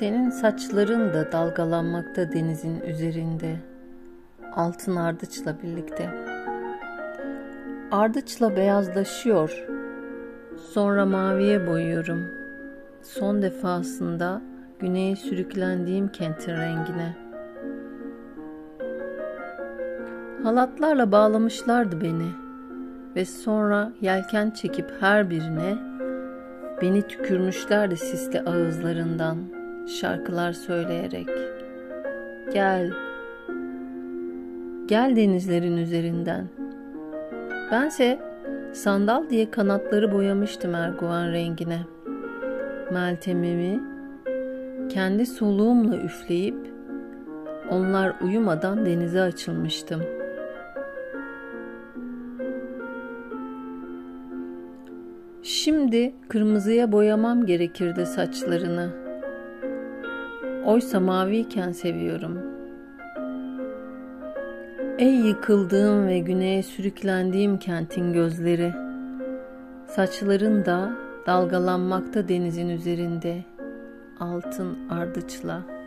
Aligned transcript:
Senin 0.00 0.30
saçların 0.30 1.14
da 1.14 1.32
dalgalanmakta 1.32 2.32
denizin 2.32 2.80
üzerinde, 2.80 3.56
altın 4.52 4.96
ardıçla 4.96 5.56
birlikte. 5.62 6.10
Ardıçla 7.90 8.56
beyazlaşıyor, 8.56 9.66
sonra 10.72 11.06
maviye 11.06 11.66
boyuyorum. 11.66 12.28
Son 13.02 13.42
defasında 13.42 14.42
güneye 14.78 15.16
sürüklendiğim 15.16 16.08
kentin 16.08 16.52
rengine. 16.52 17.16
Halatlarla 20.42 21.12
bağlamışlardı 21.12 22.00
beni 22.00 22.30
ve 23.16 23.24
sonra 23.24 23.92
yelken 24.00 24.50
çekip 24.50 24.92
her 25.00 25.30
birine 25.30 25.78
beni 26.82 27.02
tükürmüşlerdi 27.02 27.96
sisli 27.96 28.40
ağızlarından.'' 28.40 29.59
Şarkılar 29.90 30.52
söyleyerek 30.52 31.28
gel 32.52 32.90
gel 34.86 35.16
denizlerin 35.16 35.76
üzerinden 35.76 36.48
bense 37.72 38.18
sandal 38.72 39.30
diye 39.30 39.50
kanatları 39.50 40.12
boyamıştım 40.12 40.74
erguvan 40.74 41.32
rengine 41.32 41.80
meltemimi 42.92 43.80
kendi 44.88 45.26
soluğumla 45.26 45.96
üfleyip 45.96 46.56
onlar 47.70 48.14
uyumadan 48.20 48.86
denize 48.86 49.20
açılmıştım. 49.20 50.02
Şimdi 55.42 56.14
kırmızıya 56.28 56.92
boyamam 56.92 57.46
gerekirdi 57.46 58.06
saçlarını. 58.06 59.09
Oysa 60.64 61.00
maviyken 61.00 61.72
seviyorum. 61.72 62.38
Ey 64.98 65.14
yıkıldığım 65.14 66.06
ve 66.06 66.18
güneye 66.18 66.62
sürüklendiğim 66.62 67.58
kentin 67.58 68.12
gözleri. 68.12 68.72
Saçların 69.86 70.64
da 70.64 70.92
dalgalanmakta 71.26 72.28
denizin 72.28 72.68
üzerinde 72.68 73.44
altın 74.20 74.88
ardıçla.'' 74.88 75.79